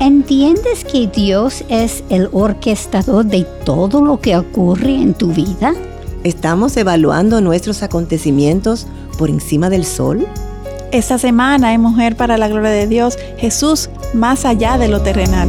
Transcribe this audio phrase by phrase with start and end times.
[0.00, 5.74] ¿Entiendes que Dios es el orquestador de todo lo que ocurre en tu vida?
[6.24, 8.86] ¿Estamos evaluando nuestros acontecimientos
[9.18, 10.26] por encima del sol?
[10.90, 15.48] Esta semana en Mujer para la Gloria de Dios, Jesús más allá de lo terrenal.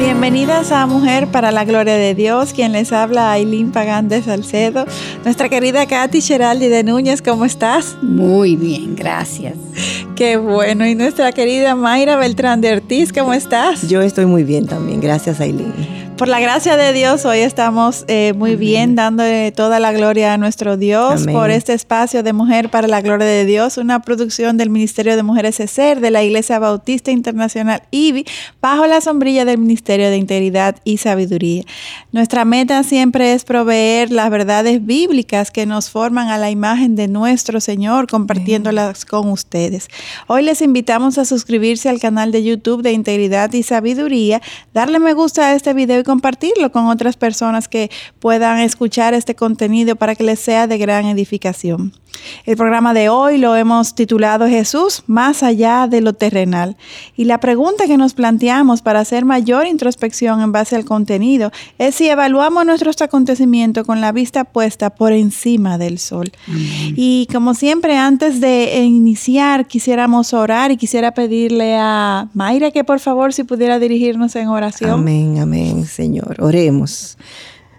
[0.00, 4.86] Bienvenidas a Mujer para la Gloria de Dios, quien les habla Aileen Pagán de Salcedo.
[5.24, 7.98] Nuestra querida Katy Geraldi de Núñez, ¿cómo estás?
[8.00, 9.56] Muy bien, gracias.
[10.16, 10.86] Qué bueno.
[10.86, 13.90] Y nuestra querida Mayra Beltrán de Ortiz, ¿cómo estás?
[13.90, 15.99] Yo estoy muy bien también, gracias Aileen.
[16.20, 20.36] Por la gracia de Dios, hoy estamos eh, muy bien dándole toda la gloria a
[20.36, 24.68] nuestro Dios por este espacio de Mujer para la Gloria de Dios, una producción del
[24.68, 28.26] Ministerio de Mujeres ESER de la Iglesia Bautista Internacional IBI,
[28.60, 31.62] bajo la sombrilla del Ministerio de Integridad y Sabiduría.
[32.12, 37.08] Nuestra meta siempre es proveer las verdades bíblicas que nos forman a la imagen de
[37.08, 39.88] nuestro Señor, compartiéndolas con ustedes.
[40.26, 44.42] Hoy les invitamos a suscribirse al canal de YouTube de Integridad y Sabiduría,
[44.74, 49.36] darle me gusta a este video y compartirlo con otras personas que puedan escuchar este
[49.36, 51.92] contenido para que les sea de gran edificación.
[52.44, 56.76] El programa de hoy lo hemos titulado Jesús más allá de lo terrenal.
[57.16, 61.94] Y la pregunta que nos planteamos para hacer mayor introspección en base al contenido es
[61.94, 66.32] si evaluamos nuestros acontecimientos con la vista puesta por encima del sol.
[66.96, 73.00] Y como siempre, antes de iniciar, quisiéramos orar y quisiera pedirle a Mayra que por
[73.00, 74.90] favor si pudiera dirigirnos en oración.
[74.90, 76.36] Amén, amén, Señor.
[76.40, 77.18] Oremos.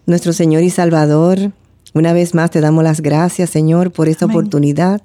[0.06, 1.54] Nuestro Señor y Salvador,
[1.96, 5.02] una vez más te damos las gracias, Señor, por esta oportunidad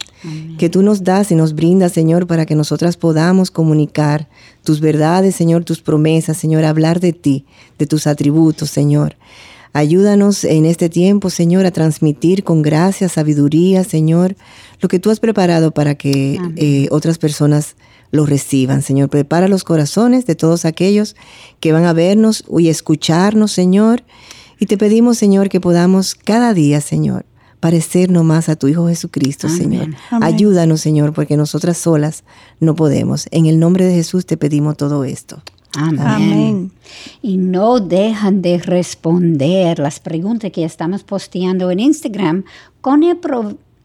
[0.58, 4.28] que tú nos das y nos brindas, Señor, para que nosotras podamos comunicar
[4.64, 7.46] tus verdades, Señor, tus promesas, Señor, hablar de ti,
[7.78, 9.16] de tus atributos, Señor.
[9.76, 14.36] Ayúdanos en este tiempo, Señor, a transmitir con gracia, sabiduría, Señor,
[14.80, 17.76] lo que tú has preparado para que eh, otras personas
[18.10, 19.08] lo reciban, Señor.
[19.08, 21.16] Prepara los corazones de todos aquellos
[21.60, 24.04] que van a vernos y escucharnos, Señor
[24.58, 27.26] y te pedimos, Señor, que podamos cada día, Señor,
[27.60, 29.88] parecernos más a tu Hijo Jesucristo, Señor.
[30.10, 32.24] Ayúdanos, Señor, porque nosotras solas
[32.58, 33.28] no podemos.
[33.32, 35.42] En el nombre de Jesús te pedimos todo esto.
[35.74, 36.72] Amén.
[37.26, 42.44] Y no dejan de responder las preguntas que estamos posteando en Instagram
[42.80, 43.18] con el,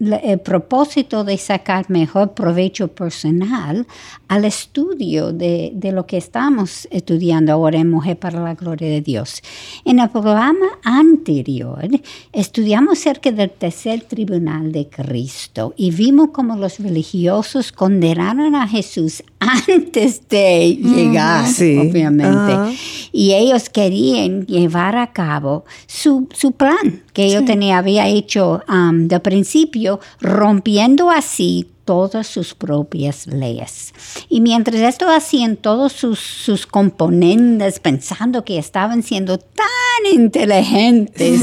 [0.01, 3.85] el propósito de sacar mejor provecho personal
[4.28, 9.41] al estudio de, lo que estamos estudiando ahora en Mujer para la Gloria de Dios.
[9.85, 11.88] En el programa anterior
[12.31, 19.23] estudiamos acerca del tercer tribunal de Cristo y vimos cómo los religiosos condenaron a Jesús
[19.40, 22.78] antes de llegar, obviamente.
[23.11, 29.19] Y ellos querían llevar a cabo su, plan que ellos tenía, había hecho um, de
[29.19, 33.94] principio, rompiendo así todas sus propias leyes.
[34.29, 41.41] Y mientras esto hacían todos sus, sus componentes pensando que estaban siendo tan inteligentes,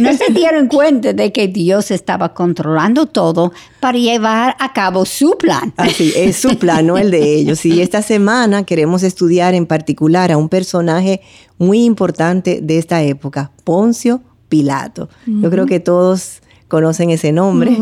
[0.00, 5.36] no se dieron cuenta de que Dios estaba controlando todo para llevar a cabo su
[5.36, 5.74] plan.
[5.76, 7.64] Así, es su plan, no el de ellos.
[7.66, 11.20] Y esta semana queremos estudiar en particular a un personaje
[11.58, 15.08] muy importante de esta época, Poncio Pilato.
[15.26, 16.41] Yo creo que todos
[16.72, 17.76] conocen ese nombre.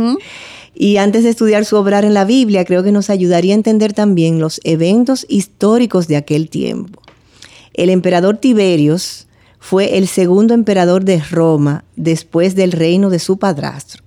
[0.75, 3.93] Y antes de estudiar su obrar en la Biblia, creo que nos ayudaría a entender
[3.93, 7.01] también los eventos históricos de aquel tiempo.
[7.73, 9.29] El emperador Tiberios
[9.61, 14.03] fue el segundo emperador de Roma después del reino de su padrastro.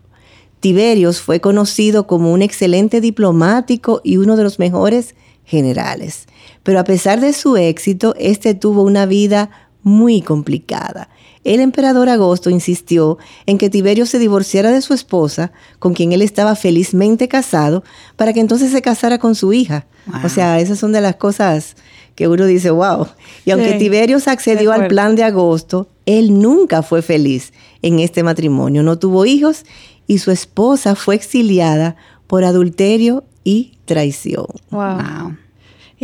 [0.60, 5.16] Tiberios fue conocido como un excelente diplomático y uno de los mejores
[5.46, 6.26] generales.
[6.64, 9.50] Pero a pesar de su éxito, este tuvo una vida
[9.82, 11.08] muy complicada.
[11.44, 16.22] El emperador Agosto insistió en que Tiberio se divorciara de su esposa, con quien él
[16.22, 17.84] estaba felizmente casado,
[18.16, 19.86] para que entonces se casara con su hija.
[20.24, 21.76] O sea, esas son de las cosas
[22.16, 23.08] que uno dice, wow.
[23.46, 28.24] Y aunque Tiberio se accedió al plan de Agosto, él nunca fue feliz en este
[28.24, 28.84] matrimonio.
[28.84, 29.64] No tuvo hijos
[30.08, 31.96] y su esposa fue exiliada
[32.28, 34.48] por adulterio y traición.
[34.72, 35.43] wow.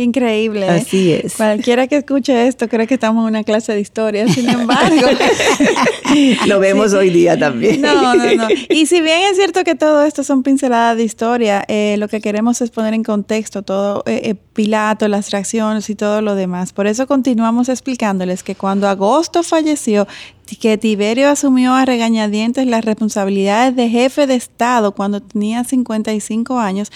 [0.00, 0.64] Increíble.
[0.64, 0.70] ¿eh?
[0.70, 1.34] Así es.
[1.34, 5.08] Cualquiera que escuche esto cree que estamos en una clase de historia, sin embargo.
[6.46, 7.82] Lo vemos hoy día también.
[7.82, 8.48] No, no, no.
[8.70, 12.22] Y si bien es cierto que todo esto son pinceladas de historia, eh, lo que
[12.22, 16.72] queremos es poner en contexto todo eh, Pilato, las reacciones y todo lo demás.
[16.72, 20.08] Por eso continuamos explicándoles que cuando Agosto falleció,
[20.56, 26.90] que Tiberio asumió a regañadientes las responsabilidades de jefe de Estado cuando tenía 55 años,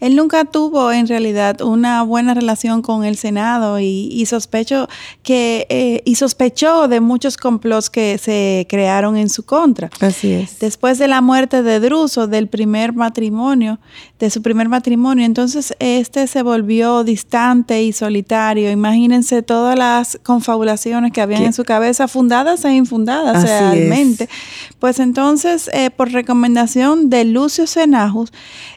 [0.00, 4.88] él nunca tuvo en realidad una buena relación con el Senado y, sospecho
[5.22, 9.90] que eh, y sospechó de muchos complots que se crearon en su contra.
[10.00, 10.58] Así es.
[10.58, 13.78] Después de la muerte de Druso del primer matrimonio,
[14.18, 18.70] de su primer matrimonio, entonces este se volvió distante y solitario.
[18.70, 24.28] Imagínense todas las confabulaciones que habían en su cabeza, fundadas e infundadas realmente.
[24.78, 28.32] Pues entonces, eh, por recomendación de Lucio Senajus,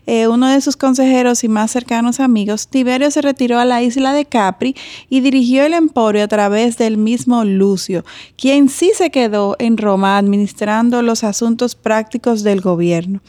[0.08, 4.14] eh, uno de sus consejeros y más cercanos amigos, Tiberio se retiró a la isla
[4.14, 4.76] de Capri
[5.10, 8.04] y dirigió el emporio a través del mismo Lucio,
[8.36, 13.22] quien sí se quedó en Roma administrando los asuntos prácticos del gobierno.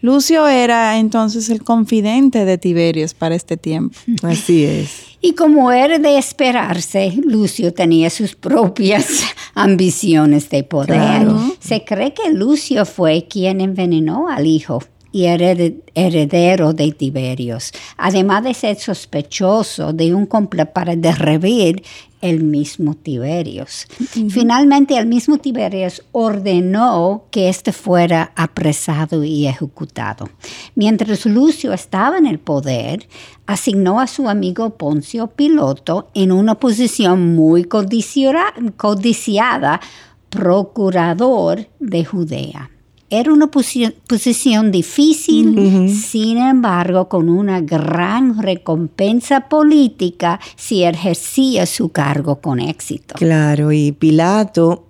[0.00, 3.98] Lucio era entonces el confidente de Tiberios para este tiempo.
[4.22, 5.09] Así es.
[5.22, 9.24] Y como era de esperarse, Lucio tenía sus propias
[9.54, 11.28] ambiciones de poder.
[11.58, 14.82] Se cree que Lucio fue quien envenenó al hijo
[15.12, 21.82] y heredero de Tiberios, además de ser sospechoso de un complot para derreber
[22.20, 23.86] el mismo Tiberios.
[24.28, 30.28] Finalmente, el mismo Tiberios ordenó que éste fuera apresado y ejecutado.
[30.74, 33.08] Mientras Lucio estaba en el poder,
[33.46, 38.52] asignó a su amigo Poncio Piloto en una posición muy codiciada
[40.28, 42.70] procurador de Judea.
[43.10, 52.40] Era una posición difícil, sin embargo, con una gran recompensa política si ejercía su cargo
[52.40, 53.16] con éxito.
[53.16, 54.86] Claro, y Pilato,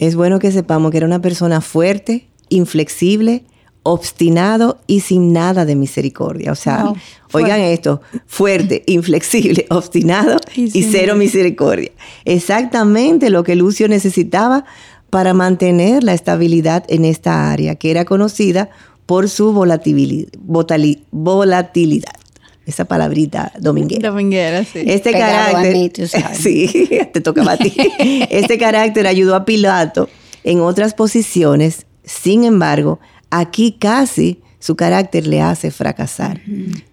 [0.00, 3.44] es bueno que sepamos que era una persona fuerte, inflexible,
[3.84, 6.50] obstinado y sin nada de misericordia.
[6.50, 6.92] O sea,
[7.32, 11.92] oigan esto, fuerte, inflexible, obstinado y cero misericordia.
[12.24, 14.64] Exactamente lo que Lucio necesitaba
[15.10, 18.70] para mantener la estabilidad en esta área, que era conocida
[19.06, 20.26] por su volatilidad.
[22.66, 24.08] Esa palabrita dominguera.
[24.10, 24.82] Dominguera, sí.
[24.84, 25.92] Este carácter.
[26.34, 27.72] sí, te tocaba a ti.
[28.28, 30.08] Este carácter ayudó a Pilato
[30.42, 31.86] en otras posiciones.
[32.02, 32.98] Sin embargo,
[33.30, 36.40] aquí casi su carácter le hace fracasar.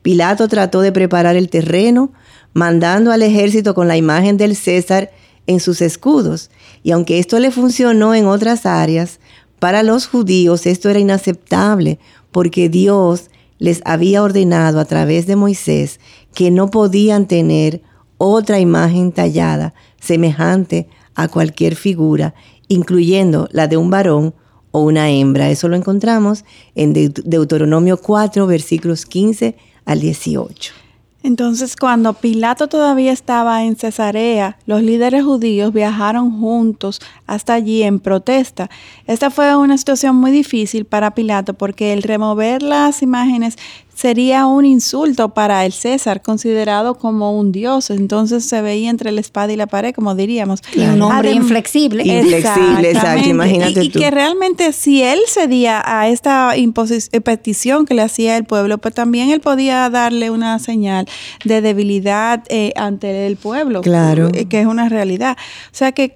[0.03, 2.13] Pilato trató de preparar el terreno,
[2.53, 5.09] mandando al ejército con la imagen del César
[5.47, 6.49] en sus escudos.
[6.83, 9.19] Y aunque esto le funcionó en otras áreas,
[9.59, 11.99] para los judíos esto era inaceptable
[12.31, 13.29] porque Dios
[13.59, 15.99] les había ordenado a través de Moisés
[16.33, 17.81] que no podían tener
[18.17, 22.33] otra imagen tallada semejante a cualquier figura,
[22.67, 24.33] incluyendo la de un varón
[24.71, 25.49] o una hembra.
[25.49, 26.43] Eso lo encontramos
[26.75, 29.55] en Deuteronomio 4, versículos 15
[29.85, 30.82] al 18.
[31.23, 38.01] Entonces, cuando Pilato todavía estaba en Cesarea, los líderes judíos viajaron juntos hasta allí en
[38.01, 38.69] protesta.
[39.07, 43.57] Esta fue una situación muy difícil para Pilato porque el remover las imágenes
[43.93, 47.89] sería un insulto para el César, considerado como un dios.
[47.89, 50.61] Entonces se veía entre la espada y la pared, como diríamos.
[50.75, 52.03] Y un hombre inflexible.
[52.03, 58.01] Inflexible, exacto, imagínate y, que realmente si él cedía a esta eh, petición que le
[58.01, 61.07] hacía el pueblo, pues también él podía darle una señal
[61.45, 63.81] de debilidad eh, ante el pueblo.
[63.81, 64.29] Claro.
[64.33, 65.37] Eh, que es una realidad.
[65.67, 66.13] O sea que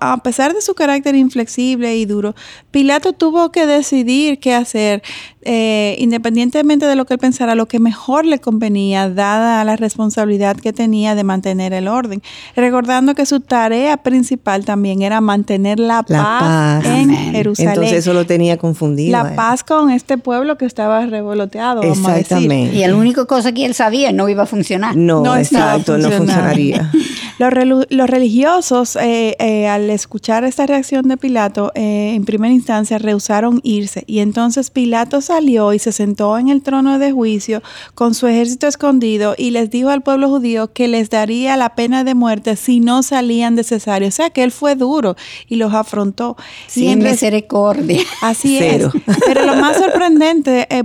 [0.00, 2.34] a pesar de su carácter inflexible y duro,
[2.70, 5.02] Pilato tuvo que decidir qué hacer.
[5.46, 10.56] Eh, independientemente de lo que él pensara, lo que mejor le convenía, dada la responsabilidad
[10.56, 12.22] que tenía de mantener el orden.
[12.56, 17.72] Recordando que su tarea principal también era mantener la, paz, en Jerusalén.
[17.74, 19.12] Entonces eso lo tenía confundido.
[19.12, 21.82] La paz con este pueblo que estaba revoloteado.
[21.82, 22.76] Exactamente.
[22.76, 24.96] Y la única cosa que él sabía no iba a funcionar.
[24.96, 26.90] No, exacto, no funcionaría.
[27.38, 34.04] los, religiosos, eh, eh, al escuchar esta reacción de Pilato, en primera instancia rehusaron irse.
[34.06, 37.60] Y entonces Pilato salió y se sentó en el trono de juicio
[37.96, 42.04] con su ejército escondido y les dijo al pueblo judío que les daría la pena
[42.04, 44.08] de muerte si no salían de Cesarea.
[44.08, 45.16] O sea que él fue duro
[45.48, 46.36] y los afrontó.
[46.68, 48.00] Sin misericordia.
[48.22, 48.86] Así es.
[49.26, 50.84] Pero lo más sorprendente eh,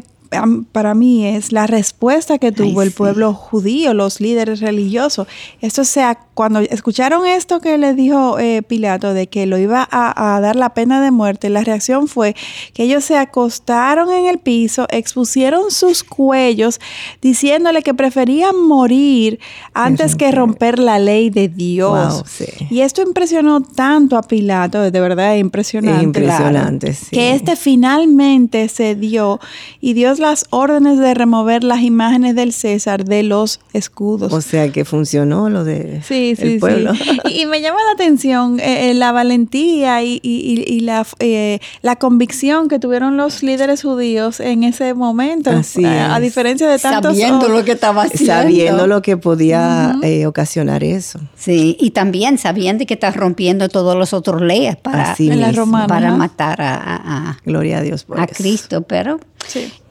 [0.71, 5.27] para mí es la respuesta que tuvo el pueblo judío, los líderes religiosos.
[5.59, 10.39] Esto sea, cuando escucharon esto que le dijo eh, Pilato de que lo iba a,
[10.39, 12.35] dar la pena de muerte, la reacción fue
[12.73, 16.79] que ellos se acostaron en el piso, expusieron sus cuellos,
[17.21, 19.39] diciéndole que preferían morir
[19.73, 22.23] antes que romper la ley de Dios.
[22.69, 26.03] Y esto impresionó tanto a Pilato, de verdad impresionante.
[26.03, 29.39] Impresionante, Que este finalmente se dio
[29.81, 34.31] y Dios las órdenes de remover las imágenes del César de los escudos.
[34.33, 36.93] O sea que funcionó lo de sí, sí, pueblo.
[36.95, 37.19] Sí.
[37.29, 42.79] Y, me llama la atención eh, eh, la valentía y, la, eh, la convicción que
[42.79, 45.49] tuvieron los líderes judíos en ese momento.
[45.49, 47.13] Así a, diferencia de tantos...
[47.13, 48.33] Sabiendo lo que estaba haciendo.
[48.33, 49.95] Sabiendo lo que podía
[50.27, 51.19] ocasionar eso.
[51.35, 55.15] Sí, y también sabiendo que está rompiendo todos los otros leyes para,
[55.87, 59.19] para matar a, Gloria a Dios a Cristo, pero...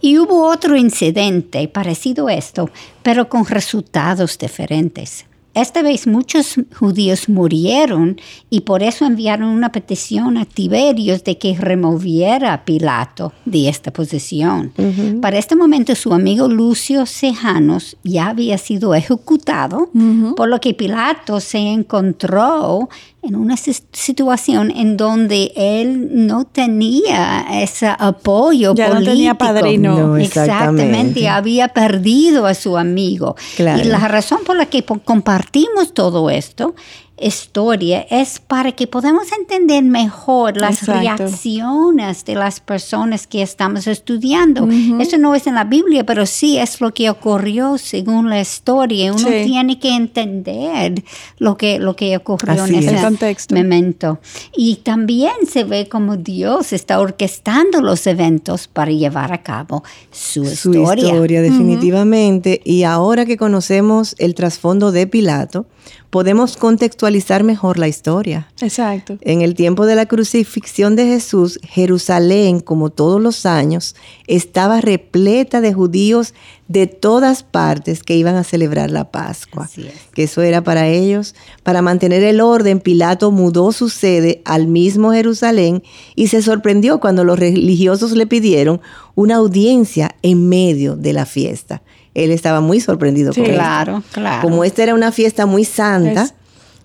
[0.00, 2.71] Y hubo otro incidente parecido a esto,
[3.02, 5.25] pero con resultados diferentes.
[5.55, 11.57] Esta vez muchos judíos murieron y por eso enviaron una petición a Tiberios de que
[11.57, 14.73] removiera a Pilato de esta posición.
[15.21, 19.90] Para este momento su amigo Lucio Sejanos ya había sido ejecutado,
[20.37, 22.88] por lo que Pilato se encontró
[23.29, 29.11] en una situación en donde él no tenía ese apoyo ya político.
[29.11, 30.17] no tenía padrino.
[30.17, 31.29] exactamente.
[31.29, 33.37] había perdido a su amigo.
[33.59, 36.75] Y la razón por la que compartimos todo esto
[37.21, 44.69] historia es para que podamos entender mejor las reacciones de las personas que estamos estudiando.
[45.01, 49.13] Eso no es en la Biblia, pero sí es lo que ocurrió según la historia.
[49.13, 51.03] Uno tiene que entender
[51.39, 54.19] lo que, lo que ocurrió en ese momento.
[54.57, 60.45] Y también se ve como Dios está orquestando los eventos para llevar a cabo su,
[60.47, 61.43] su historia.
[61.43, 62.61] definitivamente.
[62.65, 65.67] Y ahora que conocemos el trasfondo de Pilato,
[66.11, 68.49] podemos contextualizar mejor la historia.
[68.61, 69.19] Exacto.
[69.21, 73.95] En el tiempo de la crucifixión de Jesús, Jerusalén, como todos los años,
[74.27, 76.35] estaba repleta de judíos
[76.67, 79.69] de todas partes que iban a celebrar la Pascua.
[80.15, 81.35] Que eso era para ellos.
[81.62, 85.83] Para mantener el orden, Pilato mudó su sede al mismo Jerusalén
[86.15, 88.81] y se sorprendió cuando los religiosos le pidieron
[89.15, 91.83] una audiencia en medio de la fiesta
[92.15, 96.35] él estaba muy sorprendido con claro, Claro, Como esta era una fiesta muy santa,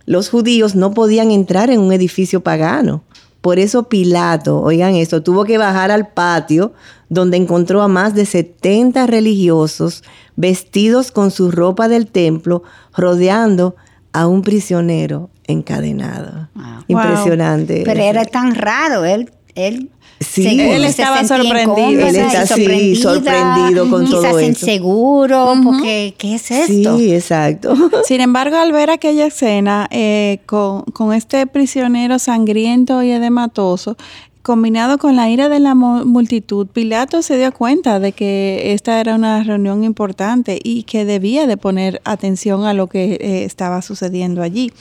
[0.06, 3.03] los judíos no podían entrar en un edificio pagano.
[3.42, 6.74] Por eso Pilato, oigan esto, tuvo que bajar al patio
[7.10, 10.03] donde encontró a más de 70 religiosos
[10.36, 12.63] vestidos con su ropa del templo,
[12.96, 13.75] rodeando
[14.13, 16.50] a un prisionero encadenado.
[16.88, 17.84] Impresionante.
[17.86, 19.89] Pero era tan raro, él, él
[20.20, 22.08] Sí, él estaba sorprendido.
[22.08, 24.41] Él está así, sorprendido con todo eso.
[24.41, 26.98] inseguro, porque ¿qué es esto?
[26.98, 27.75] Sí, exacto.
[28.05, 33.98] Sin embargo, al ver aquella escena eh, con, con, este prisionero sangriento y edematoso,
[34.44, 39.16] Combinado con la ira de la multitud, Pilato se dio cuenta de que esta era
[39.16, 44.42] una reunión importante y que debía de poner atención a lo que eh, estaba sucediendo
[44.42, 44.74] allí.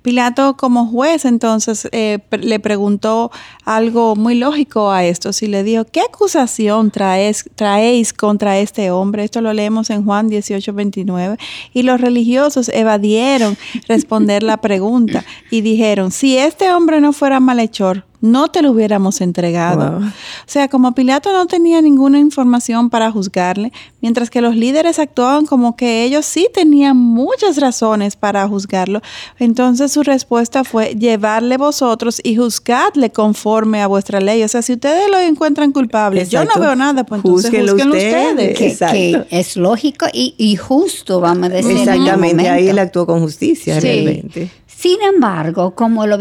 [0.00, 3.30] Pilato como juez entonces eh, le preguntó
[3.66, 9.24] algo muy lógico a esto, si le dijo, ¿qué acusación traéis contra este hombre?
[9.24, 11.36] Esto lo leemos en Juan 18, 29.
[11.74, 18.06] Y los religiosos evadieron responder la pregunta y dijeron, si este hombre no fuera malhechor,
[18.20, 19.98] no te lo hubiéramos entregado.
[19.98, 20.12] O
[20.46, 25.76] sea, como Pilato no tenía ninguna información para juzgarle, mientras que los líderes actuaban como
[25.76, 29.00] que ellos sí tenían muchas razones para juzgarlo,
[29.38, 34.42] entonces su respuesta fue llevarle vosotros y juzgadle conforme a vuestra ley.
[34.42, 38.78] O sea, si ustedes lo encuentran culpable, yo no veo nada, pues entonces juzguenlo ustedes.
[38.90, 41.78] Que, es lógico y, justo, vamos a decir.
[41.78, 44.50] Exactamente, ahí él actuó con justicia realmente.
[44.80, 46.12] Sin embargo, como el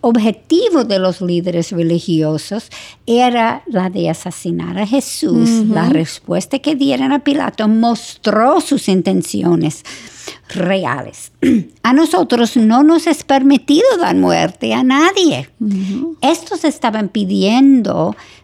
[0.00, 2.70] objetivo de los líderes religiosos
[3.04, 9.84] era la de asesinar a Jesús, la respuesta que dieron a Pilato mostró sus intenciones
[10.48, 11.30] reales.
[11.82, 15.50] A nosotros no nos es permitido dar muerte a nadie.
[16.20, 17.08] Estos estaban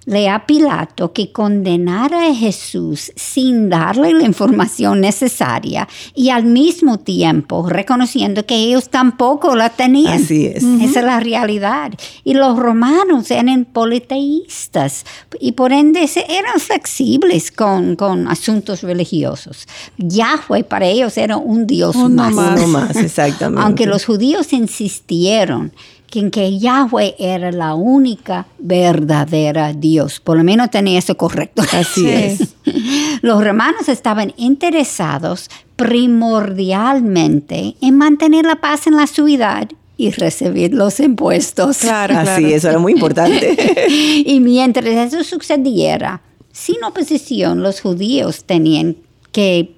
[0.04, 6.98] pidiéndole a Pilato que condenara a Jesús sin darle la información necesaria y al mismo
[6.98, 10.22] tiempo reconociendo que ellos tampoco la tenían.
[10.22, 10.62] Así es.
[10.62, 11.92] Esa es la realidad.
[12.24, 15.04] Y los romanos eran politeístas
[15.40, 19.66] y por ende eran flexibles con, con asuntos religiosos.
[19.98, 22.32] Yahweh para ellos era un Dios más.
[22.32, 23.64] más, exactamente.
[23.64, 25.72] Aunque los judíos insistieron
[26.20, 30.20] en que Yahweh era la única verdadera Dios.
[30.20, 31.62] Por lo menos tenía eso correcto.
[31.72, 32.54] Así es.
[33.22, 41.00] Los romanos estaban interesados primordialmente en mantener la paz en la ciudad y recibir los
[41.00, 41.78] impuestos.
[41.78, 43.86] Claro, Así, eso era muy importante.
[43.88, 48.96] y mientras eso sucediera, sin oposición, los judíos tenían
[49.32, 49.76] que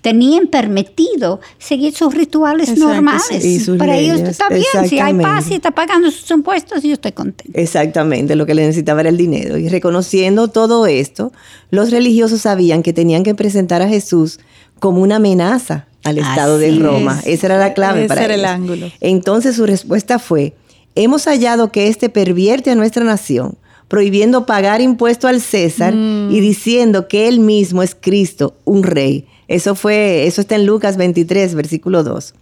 [0.00, 3.68] tenían permitido seguir sus rituales normales.
[3.78, 7.58] Para ellos está bien, si hay paz y está pagando sus impuestos, yo estoy contento.
[7.58, 9.56] Exactamente, lo que le necesitaba era el dinero.
[9.56, 11.32] Y reconociendo todo esto,
[11.70, 14.38] los religiosos sabían que tenían que presentar a Jesús
[14.78, 17.20] como una amenaza al Estado de Roma.
[17.24, 18.90] Esa era la clave Ese para era el ángulo.
[19.00, 20.54] Entonces su respuesta fue,
[20.94, 23.56] hemos hallado que éste pervierte a nuestra nación
[23.88, 26.30] prohibiendo pagar impuesto al César mm.
[26.30, 29.26] y diciendo que él mismo es Cristo, un rey.
[29.48, 32.34] Eso fue, eso está en Lucas 23, versículo 2.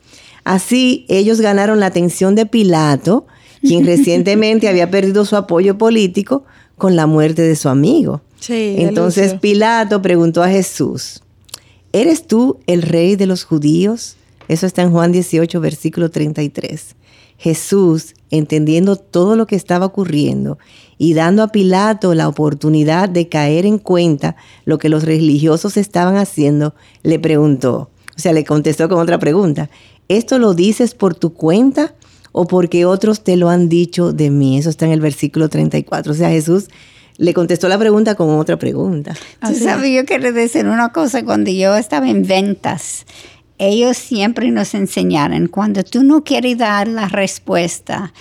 [0.45, 3.27] Así ellos ganaron la atención de Pilato,
[3.61, 6.45] quien recientemente había perdido su apoyo político
[6.77, 8.23] con la muerte de su amigo.
[8.49, 11.23] Entonces Pilato preguntó a Jesús,
[11.93, 14.17] ¿eres tú el rey de los judíos?
[14.49, 16.95] Eso está en Juan 18, versículo 33.
[17.37, 20.59] Jesús, entendiendo todo lo que estaba ocurriendo
[20.99, 26.17] y dando a Pilato la oportunidad de caer en cuenta lo que los religiosos estaban
[26.17, 29.71] haciendo, le preguntó, o sea, le contestó con otra pregunta,
[30.09, 31.95] ¿esto lo dices por tu cuenta
[32.33, 34.59] o porque otros te lo han dicho de mí?
[34.59, 36.13] Eso está en el versículo 34.
[36.13, 36.69] O sea, Jesús
[37.17, 39.15] le contestó la pregunta con otra pregunta.
[39.41, 43.07] Tú sabes, yo quiero decir una cosa, cuando yo estaba en ventas,
[43.59, 48.13] ellos siempre nos enseñaron, cuando tú no quieres dar la respuesta,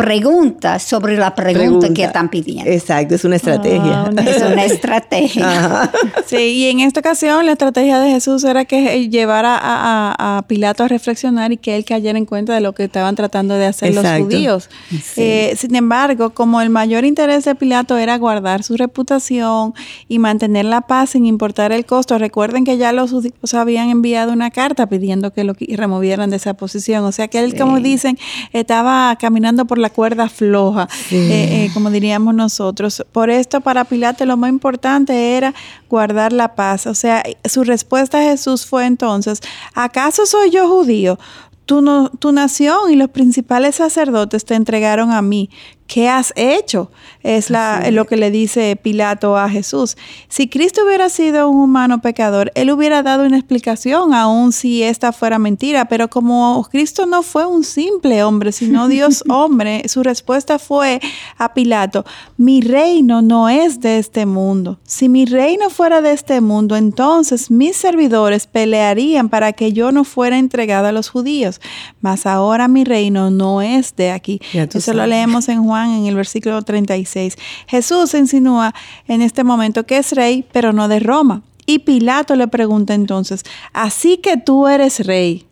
[0.00, 2.70] pregunta sobre la pregunta, que están pidiendo.
[2.70, 4.04] Exacto, es una estrategia.
[4.04, 5.90] Ah, es una estrategia.
[6.26, 10.88] Sí, y en esta ocasión la estrategia de Jesús era que llevara a, Pilato a
[10.88, 14.06] reflexionar y que él cayera en cuenta de lo que estaban tratando de hacer los
[14.06, 14.68] judíos.
[15.16, 19.74] Eh, sin embargo, como el mayor interés de Pilato era guardar su reputación
[20.08, 24.32] y mantener la paz sin importar el costo, recuerden que ya los judíos habían enviado
[24.32, 27.04] una carta pidiendo que lo removieran de esa posición.
[27.04, 28.18] O sea que él, como dicen,
[28.52, 33.04] estaba caminando por la cuerda floja, eh, eh, como diríamos nosotros.
[33.12, 35.54] Por esto, para Pilato lo más importante era
[35.88, 36.86] guardar la paz.
[36.86, 39.40] O sea, su respuesta a Jesús fue entonces,
[39.74, 41.18] ¿acaso soy yo judío?
[41.66, 45.50] Tu, no, tu, nación y los principales sacerdotes te entregaron a mí.
[45.90, 46.88] ¿Qué has hecho?
[47.22, 49.96] Es la, lo que le dice Pilato a Jesús.
[50.28, 55.12] Si Cristo hubiera sido un humano pecador, él hubiera dado una explicación, aun si esta
[55.12, 60.60] fuera mentira, pero como Cristo no fue un simple hombre, sino Dios hombre, su respuesta
[60.60, 61.00] fue
[61.36, 62.04] a Pilato,
[62.36, 64.78] mi reino no es de este mundo.
[64.84, 70.04] Si mi reino fuera de este mundo, entonces mis servidores pelearían para que yo no
[70.04, 71.60] fuera entregado a los judíos,
[72.00, 74.40] mas ahora mi reino no es de aquí.
[74.54, 77.36] Eso lo leemos en Juan en el versículo 36.
[77.66, 78.74] Jesús insinúa
[79.08, 81.42] en este momento que es rey, pero no de Roma.
[81.66, 85.46] Y Pilato le pregunta entonces, así que tú eres rey.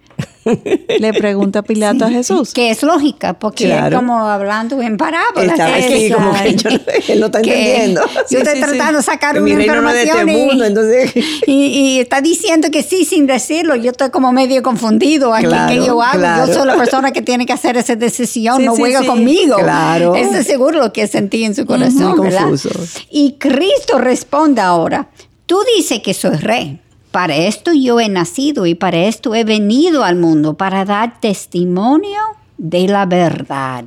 [0.99, 2.53] Le pregunta Pilato a Jesús.
[2.53, 5.53] Que es lógica, porque es como hablando en parábolas.
[5.53, 6.71] Está así, como que yo,
[7.09, 8.03] él no está entendiendo.
[8.31, 13.75] Yo estoy tratando de sacar una información este y, está diciendo que sí sin decirlo.
[13.77, 15.47] Yo estoy como medio confundido aquí.
[15.69, 16.47] ¿Qué yo hago?
[16.47, 18.65] Yo soy la persona que tiene que hacer esa decisión.
[18.65, 19.57] no juega conmigo.
[19.57, 20.15] Claro.
[20.15, 22.17] Eso es seguro lo que sentí en su corazón.
[22.17, 22.71] confuso.
[23.11, 25.09] Y Cristo responde ahora.
[25.47, 26.81] Tú dices que soy rey.
[27.19, 32.21] Para esto yo he nacido y para esto he venido al mundo, para dar testimonio
[32.59, 33.87] de la verdad.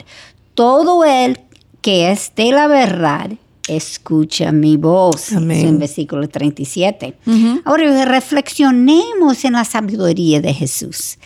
[0.53, 1.39] Todo el
[1.79, 3.31] que es de la verdad,
[3.69, 5.31] escucha mi voz.
[5.31, 7.19] En versículo 37.
[7.63, 11.17] Ahora reflexionemos en la sabiduría de Jesús.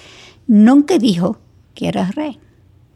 [0.46, 1.40] Nunca dijo
[1.74, 2.38] que era rey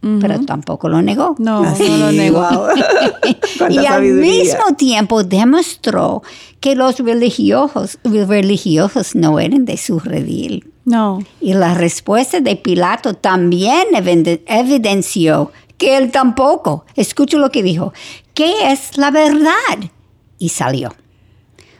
[0.01, 1.35] pero tampoco lo negó.
[1.39, 2.47] No, no lo negó.
[3.69, 6.23] y al mismo tiempo demostró
[6.61, 10.71] que los religiosos, religiosos no eran de su redil.
[10.85, 11.19] No.
[11.41, 13.87] Y la respuesta de Pilato también
[14.47, 16.85] evidenció que él tampoco.
[16.95, 17.93] Escucho lo que dijo.
[18.33, 19.51] ¿Qué es la verdad?
[20.37, 20.95] Y salió.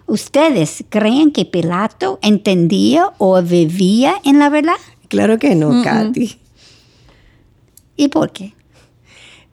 [0.06, 4.78] ¿Ustedes creen que Pilato entendía o vivía en la verdad?
[5.08, 6.40] Claro que no, Katy.
[8.00, 8.54] ¿Y por qué?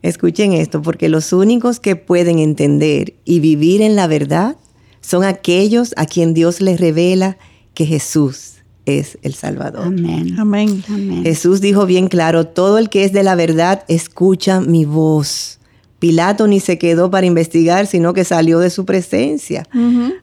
[0.02, 4.56] Escuchen esto, porque los únicos que pueden entender y vivir en la verdad
[5.00, 7.38] son aquellos a quien Dios les revela
[7.74, 9.86] que Jesús es el Salvador.
[9.86, 10.36] Amén.
[10.38, 10.84] Amén.
[11.24, 15.58] Jesús dijo bien claro, todo el que es de la verdad escucha mi voz.
[15.98, 19.66] Pilato ni se quedó para investigar, sino que salió de su presencia.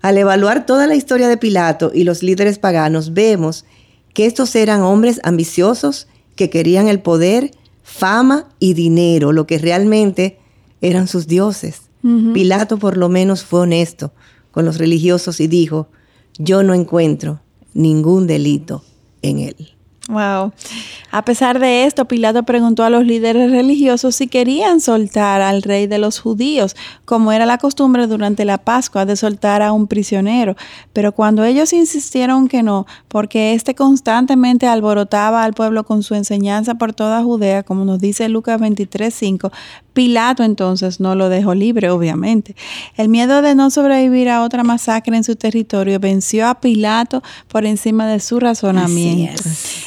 [0.01, 3.65] Al evaluar toda la historia de Pilato y los líderes paganos, vemos
[4.13, 6.07] que estos eran hombres ambiciosos
[6.37, 7.51] que querían el poder,
[7.83, 10.39] fama y dinero, lo que realmente
[10.81, 11.83] eran sus dioses.
[12.33, 14.11] Pilato por lo menos fue honesto
[14.51, 15.87] con los religiosos y dijo,
[16.37, 17.39] yo no encuentro
[17.73, 18.83] ningún delito
[19.21, 19.72] en él.
[20.09, 20.51] Wow.
[21.11, 25.87] A pesar de esto, Pilato preguntó a los líderes religiosos si querían soltar al rey
[25.87, 30.57] de los judíos, como era la costumbre durante la Pascua de soltar a un prisionero.
[30.91, 36.75] Pero cuando ellos insistieron que no, porque éste constantemente alborotaba al pueblo con su enseñanza
[36.75, 39.51] por toda Judea, como nos dice Lucas 23:5,
[39.93, 42.55] Pilato entonces no lo dejó libre, obviamente.
[42.97, 47.65] El miedo de no sobrevivir a otra masacre en su territorio venció a Pilato por
[47.65, 49.43] encima de su razonamiento.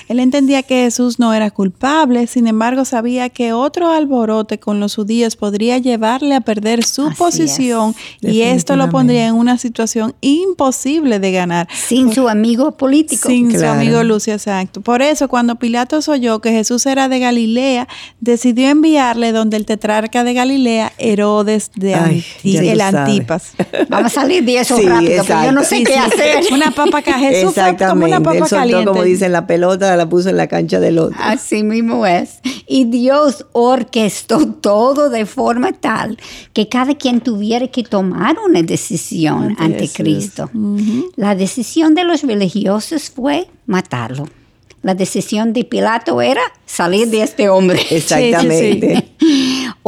[0.08, 4.94] Él entendía que Jesús no era culpable, sin embargo sabía que otro alborote con los
[4.94, 11.18] judíos podría llevarle a perder su posición y esto lo pondría en una situación imposible
[11.18, 11.68] de ganar.
[11.72, 13.28] Sin su amigo político.
[13.28, 14.80] Sin su amigo Lucio, exacto.
[14.80, 17.88] Por eso cuando Pilato oyó que Jesús era de Galilea,
[18.20, 23.52] decidió enviarle donde el tetra de Galilea, Herodes de el Antipas.
[23.88, 26.44] Vamos a salir de eso rápido, porque yo no sé qué hacer.
[26.52, 27.54] Una papa Jesús
[27.88, 28.86] como una papa caliente.
[28.86, 31.16] como dicen, la pelota la puso en la cancha del otro.
[31.20, 32.40] Así mismo es.
[32.66, 36.18] Y Dios orquestó todo de forma tal
[36.52, 40.50] que cada quien tuviera que tomar una decisión ante, Cristo.
[41.16, 44.28] La decisión de los religiosos fue matarlo.
[44.82, 47.80] La decisión de Pilato era salir de este hombre.
[47.90, 49.15] Exactamente.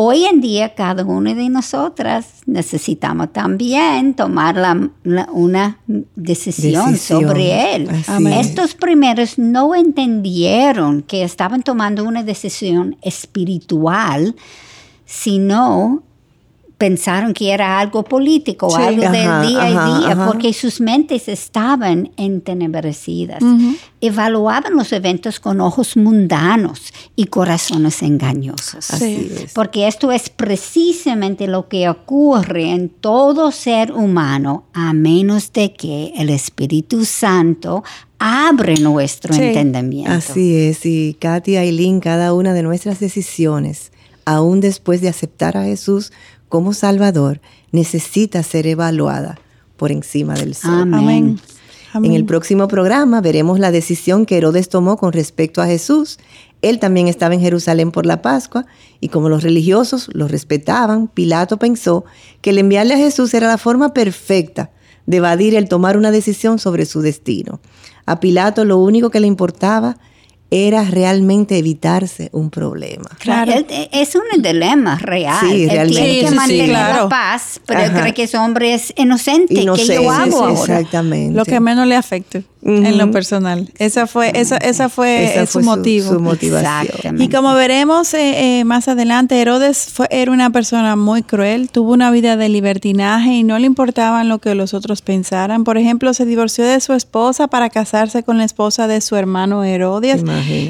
[0.00, 4.54] Hoy en día cada una de nosotras necesitamos también tomar
[5.32, 5.80] una
[6.14, 7.88] decisión, sobre él.
[8.30, 14.36] Estos primeros no entendieron que estaban tomando una decisión espiritual,
[15.04, 16.04] sino
[16.78, 23.42] pensaron que era algo político, algo del día a día, porque sus mentes estaban entenebrecidas.
[24.00, 28.90] Evaluaban los eventos con ojos mundanos y corazones engañosos.
[29.54, 36.12] Porque esto es precisamente lo que ocurre en todo ser humano, a menos de que
[36.16, 37.82] el Espíritu Santo
[38.20, 40.12] abre nuestro entendimiento.
[40.12, 43.90] Así es, y Katy Aileen, cada una de nuestras decisiones,
[44.24, 46.12] aún después de aceptar a Jesús
[46.48, 47.40] como Salvador
[47.72, 49.38] necesita ser evaluada
[49.76, 50.92] por encima del sol.
[50.94, 51.38] Amén.
[51.94, 56.18] En el próximo programa veremos la decisión que Herodes tomó con respecto a Jesús.
[56.60, 58.66] Él también estaba en Jerusalén por la Pascua
[59.00, 62.04] y como los religiosos lo respetaban, Pilato pensó
[62.40, 64.70] que el enviarle a Jesús era la forma perfecta
[65.06, 67.60] de evadir el tomar una decisión sobre su destino.
[68.04, 69.96] A Pilato lo único que le importaba
[70.50, 73.08] era realmente evitarse un problema.
[73.18, 73.52] Claro.
[73.92, 75.36] es un dilema real.
[75.40, 79.54] Sí, él tiene que mantener la paz, pero yo creo que ese hombre es inocente.
[79.54, 80.80] ¿Qué yo hago ahora?
[80.80, 81.36] Exactamente.
[81.36, 83.70] Lo que menos le afecte en lo personal.
[83.78, 86.12] Esa fue, esa, esa fue, su, motivo.
[86.14, 87.20] Su, motivación.
[87.20, 91.92] Y como veremos eh, eh, más adelante, Herodes fue, era una persona muy cruel, tuvo
[91.92, 95.64] una vida de libertinaje y no le importaban lo que los otros pensaran.
[95.64, 99.64] Por ejemplo, se divorció de su esposa para casarse con la esposa de su hermano
[99.64, 100.22] Herodes.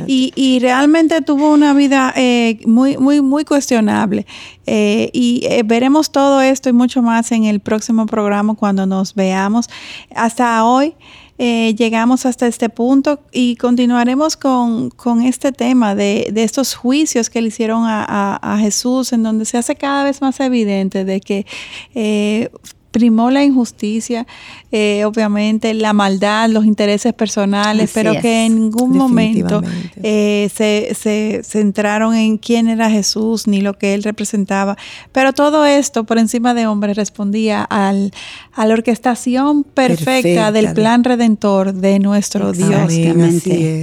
[0.06, 4.26] Y, realmente tuvo una vida eh, muy, muy, muy cuestionable.
[4.66, 9.68] y veremos todo esto y mucho más en el próximo programa cuando nos veamos.
[10.14, 10.94] Hasta hoy.
[11.40, 14.90] Eh, llegamos hasta este punto y continuaremos con,
[15.24, 20.02] este tema de, estos juicios que le hicieron a, Jesús, en donde se hace cada
[20.02, 21.46] vez más evidente de que
[21.94, 22.50] eh,
[22.90, 24.26] primó la injusticia,
[24.72, 29.62] eh, obviamente la maldad, los intereses personales, pero que en ningún momento
[30.02, 34.76] eh, se, se, centraron en quién era Jesús ni lo que él representaba.
[35.12, 38.12] Pero todo esto por encima de hombre respondía al,
[38.52, 42.92] a la orquestación perfecta, del plan redentor de nuestro Dios.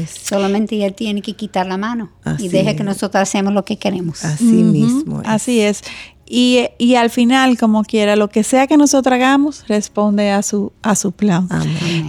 [0.10, 4.24] Solamente él tiene que quitar la mano y deja que nosotros hacemos lo que queremos.
[4.26, 5.22] Así mismo.
[5.26, 5.84] Así es.
[6.28, 10.96] Y, al final, como quiera, lo que sea que nosotros hagamos, responde a su, a
[10.96, 11.48] su plan.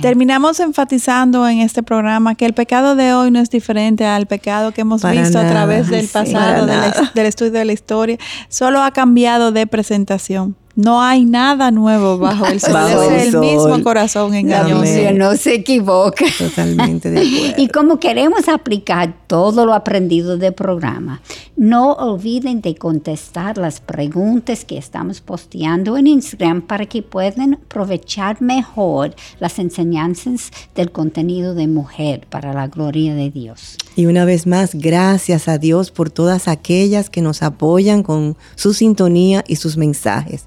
[0.01, 4.73] Terminamos enfatizando en este programa que el pecado de hoy no es diferente al pecado
[4.73, 9.53] que hemos visto a través del pasado, del estudio de la historia, solo ha cambiado
[9.53, 10.57] de presentación.
[10.77, 13.12] No hay nada nuevo bajo el sol.
[13.12, 15.12] es el mismo corazón engañoso.
[15.15, 16.27] No se equivoca.
[16.39, 17.62] Totalmente de acuerdo.
[17.62, 21.23] y como queremos aplicar todo lo aprendido del programa,
[21.57, 28.43] no olviden de contestar las preguntas que estamos posteando en Instagram para que puedan aprovechar
[28.43, 33.79] mejor las enseñanzas del contenido de mujer para la gloria de Dios.
[33.97, 38.75] Y una vez más, gracias a Dios por todas aquellas que nos apoyan con su
[38.75, 40.45] sintonía y sus mensajes.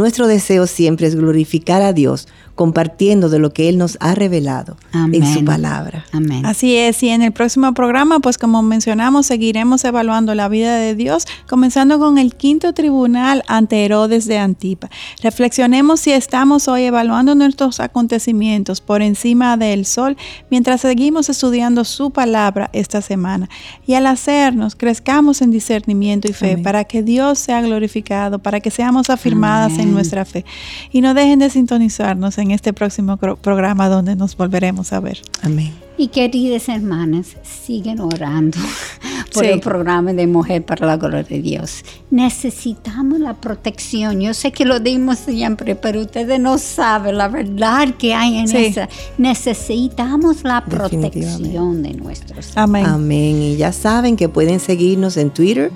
[0.00, 2.26] Nuestro deseo siempre es glorificar a Dios
[2.60, 6.04] compartiendo de lo que Él nos ha revelado en su palabra.
[6.12, 6.44] Amén.
[6.44, 10.94] Así es, y en el próximo programa, pues como mencionamos, seguiremos evaluando la vida de
[10.94, 14.90] Dios, comenzando con el quinto tribunal ante Herodes de Antipa.
[15.22, 20.18] Reflexionemos si estamos hoy evaluando nuestros acontecimientos por encima del sol
[20.50, 23.48] mientras seguimos estudiando su palabra esta semana.
[23.86, 28.70] Y al hacernos, crezcamos en discernimiento y fe para que Dios sea glorificado, para que
[28.70, 30.44] seamos afirmadas en nuestra fe.
[30.92, 35.20] Y no dejen de sintonizarnos en este próximo programa donde nos volveremos a ver.
[35.42, 35.72] Amén.
[35.96, 38.58] Y queridas hermanas, siguen orando
[39.34, 41.84] por el programa de Mujer para la Gloria de Dios.
[42.10, 44.20] Necesitamos la protección.
[44.20, 48.56] Yo sé que lo dimos siempre, pero ustedes no saben la verdad que hay en
[48.56, 48.88] esa.
[49.18, 52.56] Necesitamos la protección de nuestros.
[52.56, 52.86] Amén.
[52.86, 53.42] Amén.
[53.42, 55.70] Y ya saben que pueden seguirnos en Twitter,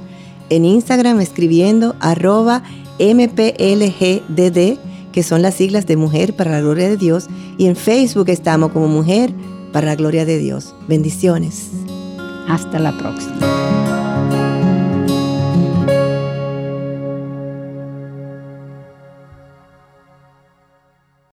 [0.48, 2.62] en Instagram escribiendo arroba
[2.98, 4.78] MPLGDD
[5.14, 8.72] que son las siglas de Mujer para la Gloria de Dios, y en Facebook estamos
[8.72, 9.32] como Mujer
[9.72, 10.74] para la Gloria de Dios.
[10.88, 11.68] Bendiciones.
[12.48, 14.03] Hasta la próxima.